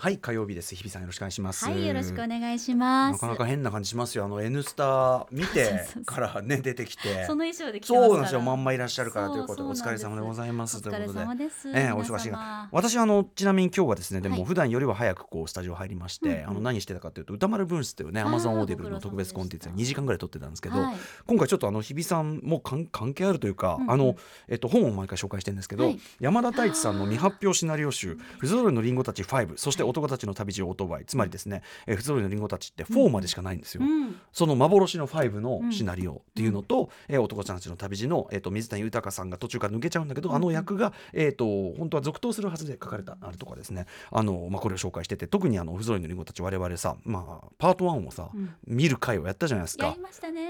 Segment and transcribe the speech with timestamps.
[0.00, 0.74] はい火曜日です。
[0.74, 1.66] 日比さんよろしくお願いします。
[1.66, 3.12] はいよろしくお願いします。
[3.12, 4.24] なかなか変な感じしますよ。
[4.24, 7.26] あの N スタ見て からね出てきて。
[7.26, 8.40] その衣装でそうなんですよ。
[8.40, 10.80] まんまいらっしゃるからということでお疲れ様でございます。
[10.80, 11.20] ということで。
[11.20, 11.68] 様です。
[11.68, 12.32] ええお忙しい
[12.72, 14.38] 私あのちなみに今日はですねではい。
[14.38, 20.96] も普段よりは早くこうスタジオ入りまして、あの何してたかというと宇多丸分室というね Amazon オーディブルの特別コンテンツででした2時間ぐらい撮ってたんですけど、はい。
[21.26, 24.16] 今回ちょっとあの日比さんも関関係あるというか、あの
[24.48, 26.00] えっと本を毎回紹介してるんですけど、はい。
[26.20, 31.04] 山田太一さんの未発表シナリオ集「ふぞろいのリンゴたち5」そして男たちの旅路オートバイ。
[31.04, 33.82] つまりですね「えーふぞろいのリンゴたち」って4までしかないんですよ。
[33.82, 34.16] うん。
[34.32, 41.44] その幻の5のシナリオっていうのと、えー男たちの旅路の、えー、と水谷豊さんが途中から抜けちゃうんだけど、あの役が、えー、と
[41.78, 43.86] 本当は続投するはずで書かれたあれとかですね。
[44.10, 48.54] あの、まあ、これを紹介してて特にあの「ふぞろいのリンゴたち」我々さ、まあ、パート1をさ、うん。
[48.66, 49.94] 見る回をやったじゃないですか。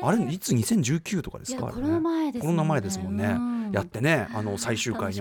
[0.02, 1.66] あれいつ2019とかですか？
[1.66, 1.72] ね。
[1.72, 3.72] コロナ前ですコロナ前ですもんね、うん。
[3.72, 5.20] やってねあの最終回に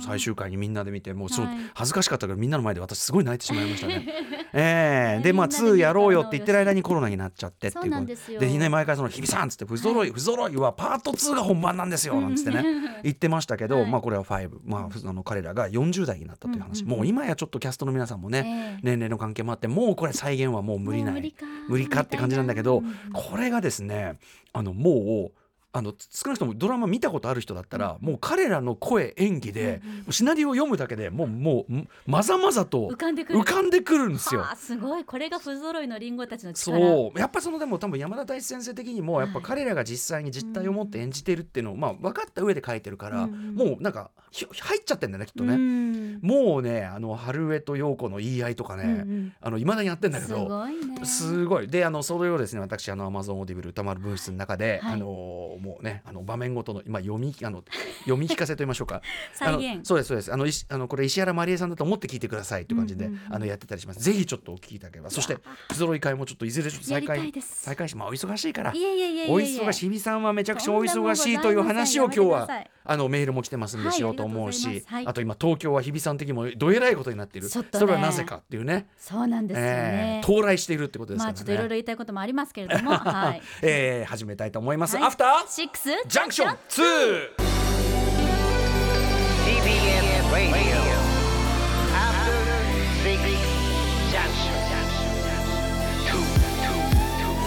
[0.00, 1.56] 最終回にみんなで見てもうはい。
[1.74, 4.06] 恥ずかしかったからみんなの前で私すごい泣いてしまいましたね。
[4.52, 5.16] ええ。
[5.18, 12.64] ねでまあみんなで見2やろうよって言ってる間にコロナになっちゃってっていうそうなんででね毎回その「日比さん」っつって「不揃い不揃いはパート2が本番なんですよ」なんつってね。
[13.02, 13.90] 言ってましたけど、はい。
[13.90, 18.80] まあこれは5、まあ、ふあの彼らが40代になったという話、もう今やちょっとキャストの皆さんもね、ええ。
[18.82, 21.34] 年齢の関係もあってもうこれ再現はもう無理ない。
[21.68, 22.00] 無理か。
[22.02, 22.82] って感じなんだけど、
[23.12, 24.18] これがですね
[24.52, 25.39] あのもう
[25.72, 33.38] あの少なくともドラマ見たことある人だったら、もう彼らの声演技で、シナリオを読むだけでもうもうまざまざと浮かんでくる。
[33.38, 34.40] 浮かんでくるんですよ。
[34.40, 35.04] はあすごい。
[35.04, 36.78] これが不揃いのリンゴたちの力。
[36.78, 37.18] そう。
[37.18, 45.54] やっぱそのでも多分山田太一先生的にもやっぱはい彼らが実際に実態を持って演じてるっていうのを、まあ、分かった上で書いてるから、もうなんかひ入っちゃってんだよねきっとね。
[45.54, 46.20] うん。
[46.22, 49.32] もうねあの春江と陽子の言い合いとかね、うんうん。
[49.40, 50.46] あの未だにやってんだけすど。
[50.46, 51.04] ごいね。
[51.04, 51.68] すごい。
[51.68, 54.92] であのそれをですね私あの Amazon Audible 宇多丸分室の中で、はい。
[54.94, 57.62] あのもうねあの場面ごとの今読みあの
[58.00, 59.02] 読み聞かせと言いましょうか。
[59.40, 60.32] あの再現そうですそうです。
[60.32, 64.00] あのあのこれ石原まりえさんだと思って聞いてくださいという感じで、うんうんうんあのやってたりします。
[64.00, 65.10] ぜひちょっとお聞きいただければ。
[65.10, 65.36] そして
[65.68, 68.72] 不揃い会もちょっといずれちょっと再開再開しまあお忙しいから。
[68.72, 72.48] いやいやいやいやお忙しい日比さんはめちゃくちゃお忙しいという話を今日は
[72.84, 75.06] あのメールも来てますんではいしようと思うし、はい。
[75.06, 77.48] あと今東京は日比さん的にもどえらいことになっている。
[77.48, 77.52] ね。
[77.52, 78.88] それはなぜかっていうね。
[78.98, 80.22] そうなんですよね。
[80.24, 81.34] えー到来しているってことですからね。
[81.34, 82.92] まあちょっといろいろ言いたいこともありますけれども。
[82.96, 83.42] はい。
[83.62, 84.96] えー始めたいと思います。
[84.96, 85.04] はい。
[85.04, 87.40] アフタージャンクション2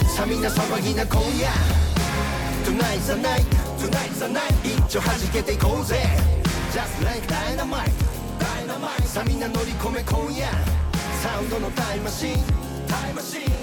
[0.10, 1.48] さあみんな騒ぎな今夜
[2.66, 3.46] Tonight's the night.
[3.80, 6.04] Tonight's けていこうぜ。
[6.74, 7.90] Just like dynamite.
[9.06, 10.48] さみな乗り込め今夜
[11.22, 12.36] サウンドのタイマシン
[12.86, 13.63] タイマシン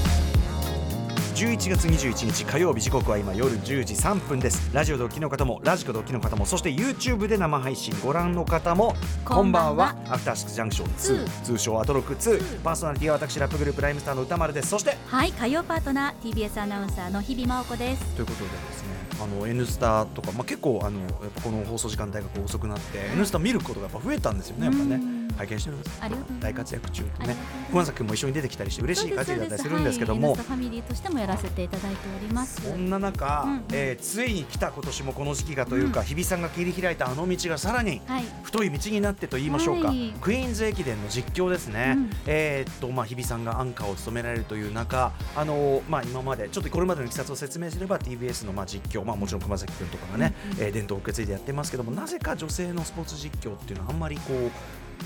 [1.41, 4.71] 11月21日火曜日時刻は今夜10時3分です。
[4.75, 8.93] ラジオドッキの方もラジコドッキの方もそして YouTube で生配信ご覧の方も
[9.25, 9.95] こんばんは。
[10.07, 14.67] アフターシックスジャンクション2通称アトロック2パーソナリティは私ラップグループライムスターの歌丸です。
[14.67, 18.05] そしてはい火曜パートナー TBS アナウンサーの日々真央子です。
[18.13, 24.95] ということでですねあの N スタとか、まあ、結構あのやっぱこの放送時間帯が遅くなって、N スタ見ることがやっぱ増えたんですよねやっぱね。
[24.95, 25.99] うん拝見しております。
[26.01, 26.41] ありがとうございます。
[26.41, 27.49] 大活躍中とうございます。
[27.71, 32.61] 熊崎君も一緒に出てきたりして嬉しい限りだったりするんですけども、ファミリーとしてもやらせていただいております。
[32.61, 38.23] そんな中、うえーついに来た今年もこの時期がというか、日比さんが切り開いたあの道がさらにはい。
[38.43, 40.13] 太い道になってと言いましょうか、はい。
[40.21, 42.09] クイーンズ駅伝の実況ですね、うん。
[42.25, 54.51] えーっとまあ日比さんがアンカーを務められるという中、あのーまあ今までちょっとこれまでのいきさつを説明すれば TBS のまあ実況、まあもちろん熊崎君とかがね、えー伝統を受け継いでやってますけども、なぜか女性のスポーツ実況っていうのはあんまりこう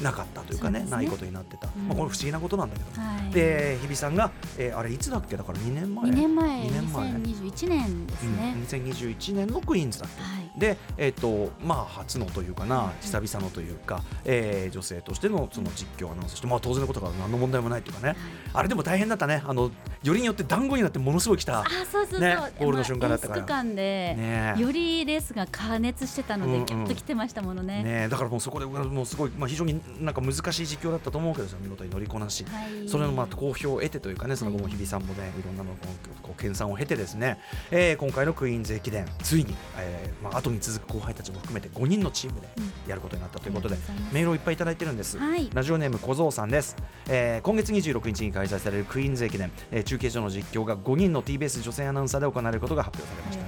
[0.02, 0.86] なかったというかねね。
[0.90, 1.88] ないことになってた、うん。
[1.88, 3.02] まあこれ不思議なことなんだけど。
[3.02, 3.32] はい。
[3.32, 5.38] で日比さんが、えーあれいつだっけ？
[5.38, 6.09] だから2年前。
[6.12, 6.62] 2年前。
[6.62, 18.16] 2年前2021年ですね、うん、2021年のクイーンズだっけ、はいで、えっとまあ、初のというかな、久々のというか、えー女性としてのその実況アナウンスして、まあ、当然のことから何の問題もないというかね、
[18.53, 19.43] あれでも大変だったね。
[19.46, 19.72] あの
[20.03, 23.63] よりによって団子になってものすごい来たあそうそうそう、ねゴールの瞬間だったから。
[23.63, 24.55] で、ね。
[24.57, 26.66] よりレースが加熱してたので、うんうん。
[26.66, 27.84] ギュッと来てましたものね。
[27.84, 32.87] ねだからもうそこでもうすごい、まあ、非常になんか難しい実況だったと思うけど見事に乗りこなし、はい。
[32.87, 35.87] それのまあ好評を得てというかねその後も日比さんもねいろんなのこ
[36.22, 37.40] うこう研鑽を経てですね、
[37.72, 42.47] えー今回のクイーンズ駅伝ついに、えーまあ、後に続く後輩たちも含めて5人のチームで
[42.88, 43.78] やることになったということで、
[44.12, 45.50] メールをいっぱいいただいてるんです、はい。
[45.53, 46.76] ラジオネーム小僧さんです、
[47.08, 53.46] えー今月26日に開催されるクイーンズ駅伝、えー中継所の実況が5人の TBS 女性アナウンサーで行われることが発表されました。
[53.46, 53.47] あ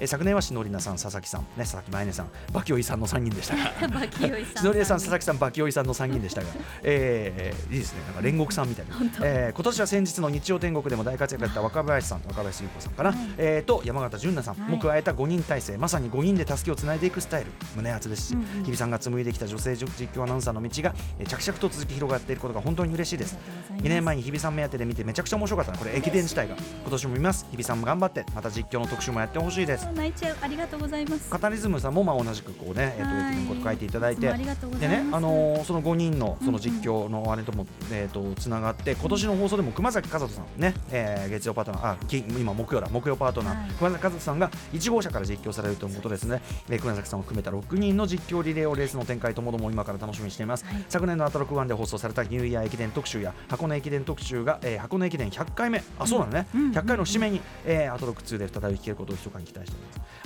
[0.00, 3.62] えー昨年はしのりなさん、佐々木さん、ね、佐々木舞音さん、バキオイさんの3人でしたが。
[4.60, 6.48] しのりなさん、佐々木さん、バキオイさんの3人でしたが、
[6.82, 13.18] えーいいですね、なんか煉獄さんみたいな、えー今年は先日の日曜天国でも大活躍だった若林さん、若林優子さんかな、はい。
[13.38, 14.76] えーと山形純奈さんはい。
[14.76, 18.64] も加えた5人体制、まさに5人で助けをつないでいくスタイル、胸熱ですし、うんうん。
[18.64, 23.36] 日比さんが紡いできた女性実況アナウンサーの道が、えー着々と続き広がっていることが本当に嬉しいです。
[23.78, 25.78] 2年前に日比さん目当てで見てめちゃくちゃ面白かったな。
[25.78, 26.54] これ駅伝自体が。
[26.82, 27.46] 今年も見ます。
[27.50, 31.30] 日比さんも頑張ってまた実況の特集もやってほしいです泣いちゃうありがとうございます。
[31.30, 33.32] カタリズムさんもまあ同じくこうね、えっとはい。
[33.32, 34.98] 駅伝のこと書いていただいてありがとうございます。
[34.98, 43.70] でね、あのーその5人のその実況のあれとも、えっとつながって今年の放送でも熊崎和人さんね、えー月曜パートナーあき今木曜だ木曜パートナー、はい。
[43.72, 50.84] 熊崎和人さんが1号車から実況されるということですね、えー熊崎さんを含めた6人の実況リレーをレースの展開ともども今から楽しみにしています、はい。
[50.88, 55.82] 昨年のアトロクワンで放送されたニューイヤー駅伝特集や箱根駅伝特集が、えー箱根駅伝100回目。
[55.98, 59.73] あそうなのね、うん100回の節目に、えーアトロク2で再び聞けることを密かに期待して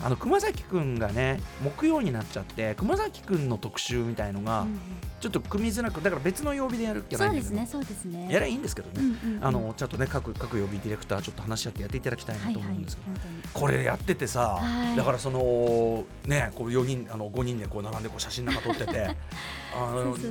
[0.00, 4.78] あの熊崎くんがね木曜になっちゃって熊崎くんの特集みたいのが、うん
[5.20, 8.28] ちょっと組みづらくだから別の曜日でやるじゃないですねそうですね。
[8.30, 13.10] やればいいんですけどね、あのちゃんとね各各曜日ディレクターちょっと話し合ってやっていただきたいなと思うんですけど、
[13.52, 14.96] これやっててさ、はい。
[14.96, 19.16] だからそのねこう4人あの5人でこう並んでこう写真なんか撮ってて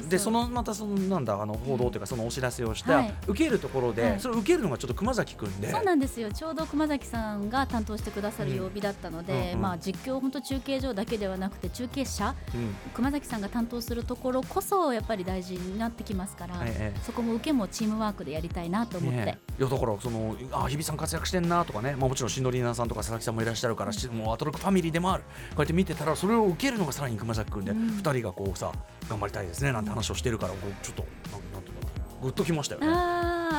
[0.09, 3.13] でそのまたそのなんだあの報道というかそのお知らせをして、はい。
[3.27, 4.19] 受けるところで、はい。
[4.19, 5.71] それを受けるのがちょっと熊崎くんで。
[5.71, 6.31] そうなんですよ。
[6.31, 12.75] ちょうど熊崎さんが担当してくださる曜日だったので、まあ、実況、本当中継所だけではなくて中継車うん。
[12.93, 19.61] 熊崎さんが担当するところこそやっぱり大事になってきますから、ええそこも受けもチームワークでやりたいなと思って、ねえ。
[19.61, 25.23] いやだからそのあ日比さん活躍してんなとかね、まあ、もちろんしのりなさんとか佐々木さんもいらっしゃるから、しもうアトロックファミリーでもある。
[25.23, 27.87] こうやって見てたらそれを受けるのがさらに熊崎君で、うん。
[27.97, 28.71] 二人がこうさ
[29.09, 29.71] 頑張りたいですね。
[29.71, 31.05] なんて話をしてるからちょっと
[31.53, 32.21] なんていうのかな。
[32.21, 32.87] グッときましたよね。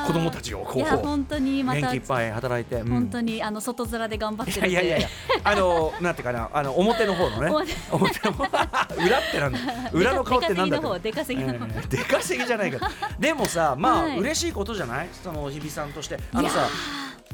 [0.05, 2.89] 子供たちをこう本当にまた元気いっぱい働いて、うん。
[2.89, 5.07] 本当にあの外面で頑張ってるいやいやいや
[5.43, 7.49] あのなんていうかなあの表の方のね。
[7.49, 7.73] 表。
[7.91, 8.35] 表の
[9.05, 9.59] 裏ってなんだ？
[9.93, 10.77] 裏の顔ってなんだ？
[10.77, 11.67] って出稼ぎの方。
[11.87, 12.85] 出稼ぎじゃないけど。
[13.19, 14.19] でもさまあ、はい。
[14.19, 15.09] 嬉しいことじゃない？
[15.23, 16.19] その日比さんとして。
[16.33, 16.67] あのさ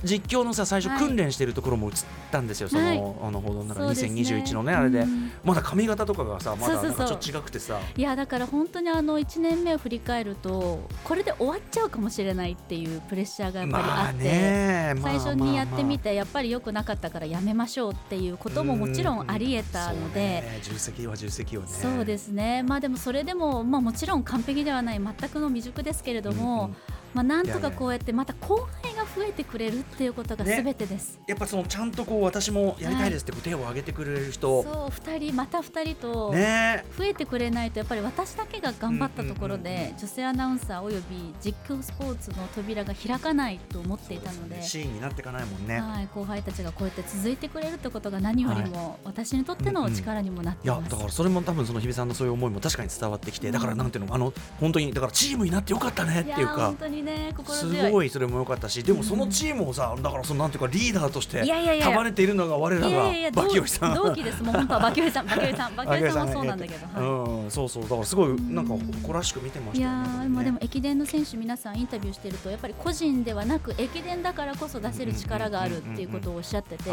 [0.05, 1.93] 実況のさ最初訓練してるところも映っ
[2.31, 2.97] たんですよ、はい。
[2.97, 4.11] そのあの報道の中そうですね。
[4.21, 5.31] 2021のねあれで、うん。
[5.43, 7.79] まだ髪型とかがさまだちょっと違くてさ。
[7.97, 20.43] いやだから本当にあの1年目を振り返るとこれで終わっちゃうかもしれないっていうプレッシャーがやっぱりまああって、最初にやってみててやっぱり良くなかったからやめましょうっていうことももちろんありえたので。
[20.61, 21.67] 重責は重責よね。
[21.67, 26.75] そうですね、まあ、でもそれでも、まあ、もちろん完璧ではない全くの未熟ですけれども、うんうん
[27.15, 30.57] まあ、なんとかこうやってまた後輩が増えてくれるっていうことがね。
[30.57, 31.17] すべてです。
[31.27, 36.83] やっぱそのちゃんとこう私もやりたいですって手を挙げてくれる人、そう2人また2人とね。
[36.97, 44.61] 増えてくれないとやっぱり私だけが頑張ったところで女性アナウンサーおよび実況スポーツの扉が開かないと思っていたので。
[44.61, 45.79] シーンになっていかないもんね。
[45.79, 56.67] はい、後輩たちがこうやって続いてくれるってことが何よりも私にとっての力にもなっていやだからそれも多分その日比さんのそういう思いも確かに伝わってきて、だからなんていうのあの本当にだからチームになってよかったねっていうか。
[56.67, 57.91] 本当にね心す強い。
[57.91, 61.85] ごいそれも良かったしでもそのチームをさだからそのなんていうかリーダーとしていやいやいや。
[61.85, 63.93] 束ねているのが我らがいやいやいやバキヨシさん。
[63.93, 64.43] 同同期です。
[64.43, 67.43] もう本当はバキヨシさん バキヨシさんバキヨシさんもそうなんだけど、はい。
[67.43, 67.83] うん、そうそう。
[67.83, 70.25] だからすごいなんか誇らしく見てましいやたよね。
[70.25, 76.89] ーまあでも駅伝の選手皆さんインタビューしてるとやっぱり個人ではなく駅伝だからこそ出せる力があるっていうことをおっしゃってて、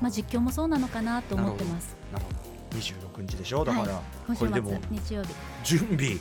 [0.00, 1.96] まあ実況もそうなのかなと思ってます。
[2.12, 2.52] なるほど。
[2.78, 3.64] 26日でしょ？
[3.64, 5.28] だから、今週これでも末日曜日。
[5.64, 6.16] 準備。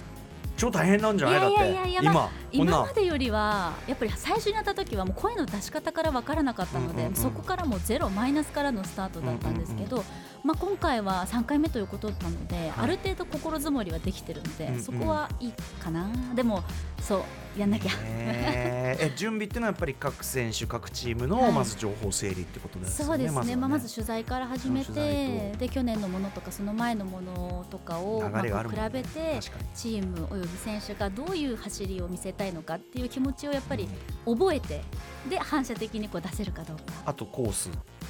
[0.58, 1.40] 超大変なんじゃない？
[1.40, 7.16] だっていやいやいやいや今、今なまでよりはやっぱり最初にやった時はもう声の出し方から分からなかったので、うんうんうん。
[7.16, 10.04] そこからもうゼロマイナスからのスタートだったんですけど、
[10.44, 12.74] まあ、今回は3回目ということなので、はい。
[12.78, 14.82] ある程度心づもりはできてるので、うんうん。
[14.82, 16.10] そこはいいかな。
[16.36, 16.64] でも
[17.00, 17.92] そうやんなきゃ。
[18.04, 18.98] え。
[19.00, 21.46] ーえ準備っていうのはやっぱり各選手各チームはい。
[21.46, 23.06] のまず情報整理ってことですね。
[23.06, 23.52] そうですね。
[23.54, 28.50] はまあ、まず取材から始めてで去年のものとかその前のものとかを、ま比
[28.92, 29.40] べて
[29.76, 33.88] チームおよび選手がどういう走りを見せたいのかっていう気持ちをやっぱり
[34.26, 34.82] 覚えて
[35.30, 36.84] で反射的にこう出せるかどうか。
[37.06, 37.70] あとコース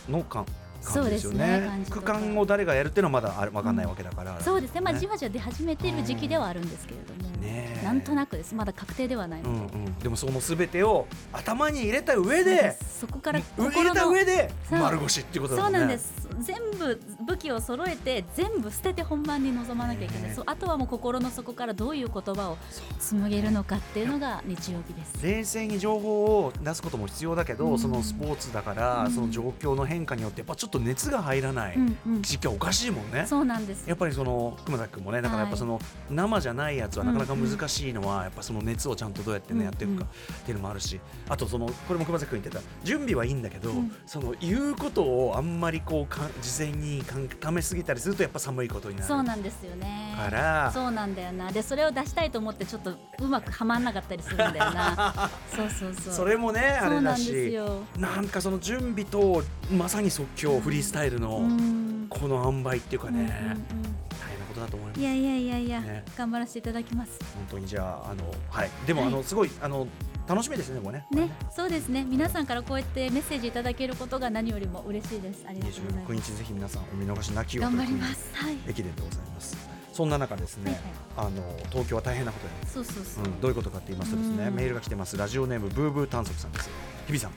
[0.09, 0.45] のか
[0.81, 2.13] そうですね区か。
[2.13, 7.85] 間を誰がやるっていうのはまだあれわかんないわけだから、そうですね、まあ、じわじわ出始めている時期ではあるんですけれども、ねえ。
[7.85, 15.61] なんとなくです、まだ確定ではないので、うんうん、でもそのすべてを頭に入れた上でそこから入れた上で丸腰っていうことね。
[15.61, 16.27] そうなんです。
[16.39, 22.57] 全部武器を揃えて全部捨てて本番に臨まなきゃいけない、ねそうあとはもう心の底からどういう言葉を
[22.99, 25.25] 紡げるのかっていうのが日曜日です。
[25.25, 27.79] 冷静に情報を出すことも必要だけど、うん。
[27.79, 29.11] そのスポーツだから、うん。
[29.11, 31.75] その状況の変化によってやっぱちょっと熱が入らない。
[31.75, 33.25] うんうん、時期はおかしいもんね。
[33.27, 33.87] そうなんです。
[33.87, 40.99] やっぱりその熊崎君もねだからやっぱその生じゃないやつはなかなか難しいのはやっぱその熱をちゃんとどうやってねうんやっていくかっていうのもあるし
[41.29, 43.95] あとそのこれも熊崎君言ってた準備はいいんだけどうん。
[44.05, 50.15] その言うことをあんまりこうか事前にかんためすぎたりするとやっぱ寒いことになるそうなんですよね。
[50.17, 51.51] からそうなんだよな。
[51.51, 55.29] でそれを出したいと思ってちょっとうまくはまんなかったりするんだよな。
[55.53, 56.13] そうそうそう。
[56.13, 57.83] それもねあれだそうなんですしよ。
[57.97, 63.65] なんかその準備とまさに即興フリースタイルのうんこの塩梅っていうかねうんうんうん
[64.09, 65.03] 大変なことだと思いますい。
[65.03, 67.19] やいやいやいや、ね頑張らせていただきます。
[67.35, 69.87] 本当にじゃああのはいでもはいあのすごいあの
[70.27, 71.05] 楽しみですねもうね。
[71.11, 72.03] ね、そうですね。
[72.03, 75.43] 皆さんからこうやってメッセージいただけることが何よりも嬉しいです。
[75.47, 76.31] ありがとうござい29ます。
[76.31, 78.31] 日ぜひ皆さんお見逃しなきよう頑張ります。
[78.35, 78.57] はい。
[78.67, 79.57] 駅伝でございます。
[79.93, 80.79] そんな中ですね、
[81.17, 81.31] あの
[81.69, 83.25] 東京は大変なことになそうそうそう。
[83.25, 86.69] うん、どういうことかって言いますとですね、うんメールが来てますラジオネームブーブー探索さんです
[87.07, 87.31] 日比さん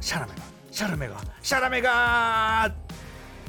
[0.00, 0.38] シャラメが
[0.72, 2.74] シャラメがシャラメが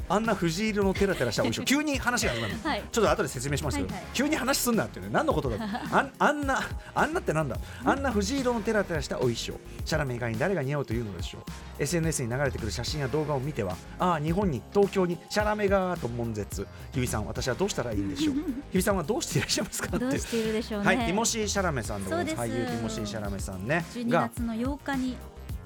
[0.09, 2.83] あんな藤色のテラテラしたお衣装 急に話が始まるの、はい。
[2.91, 4.05] ちょっと後で説明しますけど、はいはい。
[4.13, 5.07] 急に話すんなってね。
[5.11, 5.57] 何のことだ
[5.91, 6.61] あんあんな
[6.95, 7.57] あんなってなんだ？
[7.85, 9.53] あんな藤色のテラテラしたお衣装
[9.85, 11.41] シャラメ以外に誰が似合うというのでしょう。
[11.83, 16.67] SNS に流れてくる写真や動画を見てはああ日本に東京にシャラメがと悶絶。
[16.93, 18.35] 日比さん私はどうしたらいいんでしょう？
[18.71, 19.99] 日比さんはどうしていらっしゃいますかって。
[19.99, 20.85] どうしているでしょうね。
[20.87, 22.35] はい、ティモシー・シャラメさんでございます。
[22.37, 23.85] 俳優ティモシー・シャラメさんね。
[23.93, 25.17] 12が月の8日に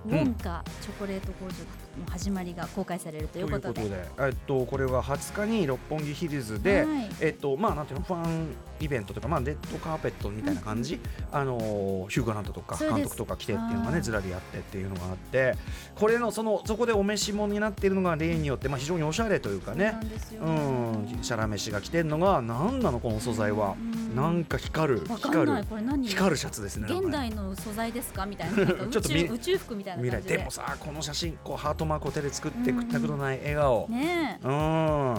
[0.06, 1.54] ウォンカチョコレート工場
[1.98, 8.48] の始まりが公開されるとといううこととで、えっと、これは20日に六本木ヒルズで、はいえっと、まあ、なんていうの、ファン
[8.80, 11.00] イベントとか、まあ、レッドカーペットみたいな感じ。
[11.32, 15.56] あのー、ヒューガラントとか、監督とか来てっていうのがね、はいずらりあってっていうのがあって。
[15.96, 20.08] これの、その、そこでお召し物になっているのが例によって、まあ、非常におしゃれというかねそうな。
[20.08, 23.76] んですようん、シャラメ氏が着てるのが、なんなの、この素材は。
[23.80, 25.64] うんなんか光る、光る
[26.04, 26.88] 光るシャツですね。
[26.88, 28.26] 現代の素材ですか？
[28.26, 33.88] みたいな ちょっと見宇宙服みたいなでもさこの写真こうハートマークを手で作ってうんうんくったくどない笑顔。
[33.90, 34.48] ねえ。
[34.48, 35.18] うん。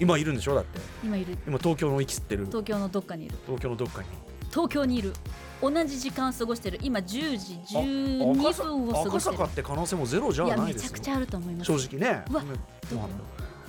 [0.00, 0.54] 今いるんでしょ？
[0.54, 0.80] だって。
[1.02, 1.36] 今いる。
[1.46, 2.46] 今東京の息吸ってる。
[2.46, 3.36] 東京のどっかにいる。
[3.46, 4.08] 東京のどっかに。
[4.50, 5.12] 東京にいる。
[5.62, 6.78] 同じ時間を過ごしてる。
[6.82, 7.06] 今10
[7.38, 9.36] 時12赤坂分を過ご赤してる。
[9.36, 10.92] 坂って可能性もゼロじゃいやないですよ。
[10.92, 11.78] めちゃくちゃあると思います。
[11.78, 12.24] 正直ね。
[12.30, 13.08] うわどこ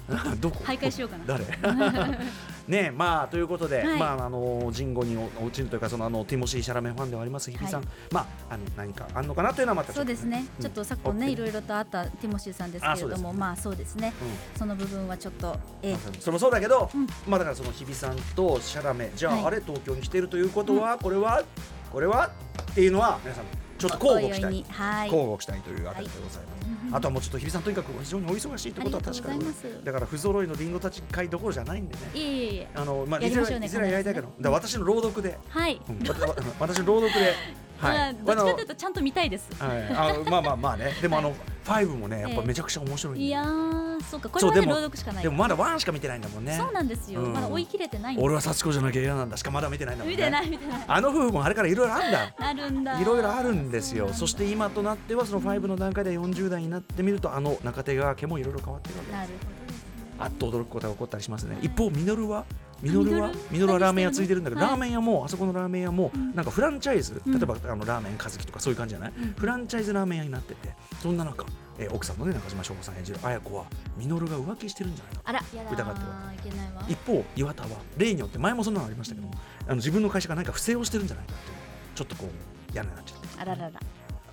[0.40, 0.64] どこ？
[0.64, 1.26] 徘徊しようかな。
[1.26, 1.46] 誰？
[2.68, 4.00] ねまあということで、はい。
[4.00, 10.64] まああの人語に落ちるというかそのあのティモシー・シャラメファンではあります日比さん、はいまああの何かあんのかなというのはまたそうですね、うん。
[10.64, 14.60] ちょっと昨今ね、うんいろいろとあったティモシーさんですけれども、まあそうですね、うん。
[14.60, 17.08] その部分はちょっと、えーそれもそうだけど、うん。
[17.28, 19.46] まあだからその日比さんとシャラメじゃあ、はい。
[19.46, 21.44] あれ東京に来てるということは、これは
[21.92, 22.32] これは？
[22.72, 23.46] っていうのは皆さん
[23.78, 24.66] ちょっと交互期待。
[24.70, 25.08] はい。
[25.08, 26.55] 交互期待というあたりでございます、
[26.92, 29.46] あとはもうちょっと日比さんとにかく非常にお忙しいということは確かに
[29.84, 32.02] だから不揃いのリンゴたち会どころじゃないんでね。
[32.14, 36.00] いえいあのまあいずれいずれやりたいけど、だから私の朗読で、はい、うん、
[36.60, 37.34] 私の朗読で。
[37.82, 39.50] まあどっちかというととちゃんと見たいです。
[39.60, 40.94] はい、あまあまあまあね。
[41.02, 45.24] でもあの、 ファイブもねやっぱめちゃくちゃ面白いんで、いやーそうかこれでも朗読しかない。
[45.24, 46.58] でもまだワンしか見てないんだもんね。
[46.58, 47.34] そうなんですよ、うん。
[47.34, 49.38] まだ追い切れてない俺は幸子じゃなきゃ嫌なんだ。
[49.38, 50.18] しかまだ見てないんだもんね。
[50.18, 50.84] 見てない見てない。
[50.88, 52.36] あの夫婦もあれからいろいろあるんだ。
[52.38, 53.02] あるんだ。
[53.02, 54.14] いろいろあるんですよ。
[54.14, 59.16] そして今となってはその5の段階で40代になってみるとあの中手川家もいろいろ変わってるわけです。
[59.18, 59.66] なるほど
[60.18, 61.56] あっと驚くことが起こったりしますね。
[61.56, 62.46] はい一方ミノルは？
[62.82, 63.32] ミノルは？
[63.52, 66.34] ミノルはラーメン屋ついてるんだけど、はいラーメン屋もあそこのラーメン屋もうん。
[66.34, 67.34] なんかフランチャイズ、うん。
[67.34, 69.34] 例えばあのラーメン和樹とかそういう感じじゃない、うん。
[69.34, 70.70] フランチャイズラーメン屋になってて。
[71.02, 71.46] そんな中、
[71.78, 73.66] えー奥さんのね中島翔子さん演じる綾子は
[73.98, 75.40] ミノルが浮気してるんじゃないかあら
[75.72, 76.34] 疑っては
[76.88, 79.34] 一方岩田は例によって前もそんなのありましたけども
[79.66, 81.58] あの自分の会社が何か不正をしてるんじゃないかっていう
[81.96, 83.28] ちょっとこう嫌になっちゃって。
[83.38, 83.80] あららら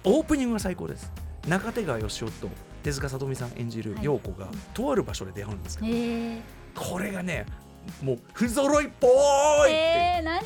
[0.04, 1.10] オープニングが最高です。
[1.46, 2.48] 中手川義雄と
[2.82, 4.04] 手塚聡美さん演じるはい。
[4.04, 6.40] 陽子がとある場所で出会うんですけど、えー、
[6.74, 7.46] これがね
[8.02, 10.42] もう不揃いっぽーいって、えー、何？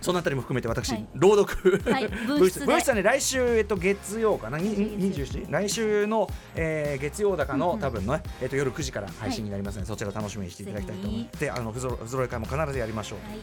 [0.00, 1.06] そのあたりも含めて私、はい。
[1.14, 2.08] 朗読、はい。
[2.26, 2.66] 分室で。
[2.66, 2.88] 分室。
[2.90, 4.58] はね来週、えっと、月曜かな？
[4.58, 4.70] に
[5.12, 7.80] 月曜27来週の、えー月曜だかの、うんうん。
[7.80, 13.38] 多分ね、えっと、夜9時から配信になりますので、そちら楽しみにしていただきたいと思ってあの不揃不揃い会も必ずやりましょう、はい。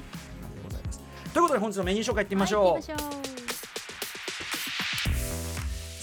[1.34, 3.15] ということで本日のメニュー紹介いってみましょう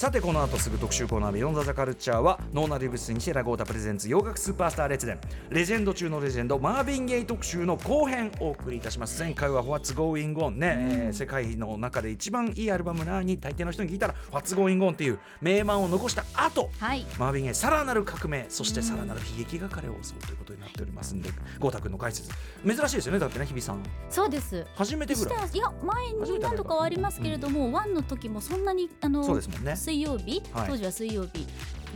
[0.03, 5.17] さてこの後すぐ特集コーナー「Beyond the Culture」はノーナ・リブス西寺郷太 presents 洋楽スーパースター列伝。
[5.49, 9.23] レジェンド中のレジェンドマーヴィン・ゲイ特集の後編お送りいたします。
[9.23, 10.75] 前回は「What's Going On ね」
[11.07, 17.07] えー世界の中で一番いいアルバムなに大抵の人に聞いたら「What's Going On」っていう名盤を残した後はい。
[17.17, 21.31] マーヴィン・ゲイさらなる革命そしてさらなる悲劇が彼を襲うということになっておりますんで
[21.61, 22.29] 郷太君の解説。
[22.67, 23.81] 珍しいですよねだってね日比さん。
[24.11, 24.67] そうです。
[24.75, 25.49] 初めてぐらい。
[25.53, 30.71] いや前に何度かはありますけれども、ワンの時もそんなにあのそうですもんね水曜日、はい。
[30.71, 31.47] 当時は水曜日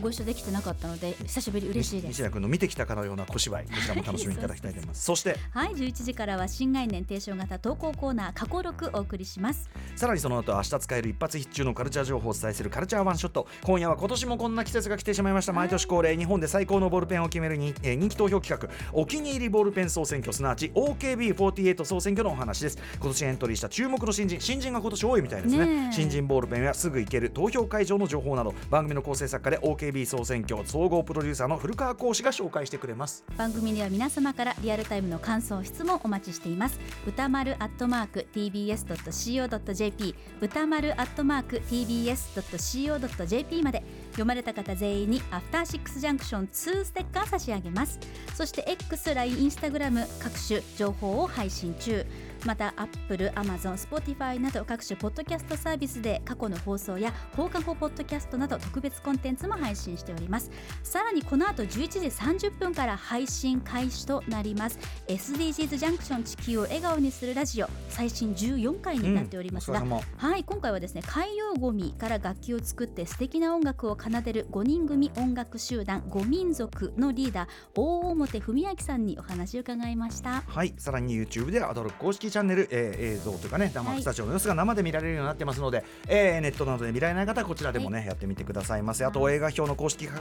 [0.01, 2.09] ご一緒できてなかったので久しぶり嬉しいです。
[2.09, 5.03] 西田君の見てきたかのような小芝居 こちらも楽しみいただきたいと思います。
[5.03, 9.69] そしてはい11時からは新概念提唱型投稿コーナー過去録お送りします。
[9.95, 13.47] さらにその後明日使える一発必中のカルチャー情報をお伝えするカルチャーワンショット。
[13.63, 15.53] 今夜は今年もこんな季節が来てしまいました。
[15.53, 22.77] 毎年恒例日本で最高のボールペンを決めるに、えー人気投票企画お気に入りボールペン総選挙すなわち OKB48 総選挙のお話です。
[22.99, 25.91] 今年エントリーした注目の新人新人が今年多いみたいですね。
[25.91, 33.23] 新人ボールペンやすぐ行ける投票会場の情報など番組の構成作家で OKB 総選挙総合プロデューサーの古川講師が紹介してくれます。
[33.37, 36.79] 番組では皆様からリアルタイムの感想質問お待ちしています。
[37.05, 43.83] 歌丸アットマーク tbs.co.jp 歌丸アットマーク tbs.co.jp まで。
[44.17, 47.99] 読まれた方全員にアフターシックスジャンクション2ステッカー差し上げます。
[48.33, 52.03] そして X、LINE、インスタグラム各種情報を配信中。
[52.45, 60.49] また Apple、Amazon、Spotify など各種ポッドキャストサービスで過去の放送や放課後ポッドキャストなど特別コンテンツも配信しております。
[60.83, 64.79] さらにこの後11時30分から配信開始となります。
[65.07, 67.69] SDGs ジャンクション地球を笑顔にするラジオ。
[67.89, 80.43] 最新14回になっておりますが、うんはい今回はですね海洋ゴミから楽器を作って素敵な音楽を奏でる5人組音楽集団5民族のリーダー大表文明さんにお話を伺いました。
[80.47, 89.05] はい、さらに YouTube でアドロック公式チャンネル、えー映像というかね、生はいスタジオの様子が生で見られるようになってますので、えーネットなどで見られない方はこちらでもね、やってみてくださいませ。
[89.05, 89.35] あと、はい。
[89.35, 90.11] 映画表の公式書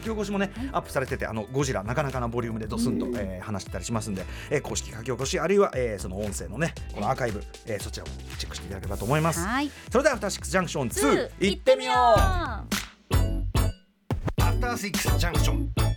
[0.00, 8.06] き起こしもね、アップされてて、あのゴジラなかなかなボリュームでドスンと、えー話してたりしますんで、えー公式書き起こしあるいは、えーその音声のね、このアーカイブ、えーそちらを
[8.38, 9.40] チェックしていただければと思います。
[9.40, 9.70] はい。
[9.90, 12.81] それではアフターシックスジャンクション2 2行ってみよう。
[14.62, 15.91] ターシックスジャンクション